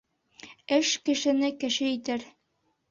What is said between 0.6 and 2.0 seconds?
Эш кешене кеше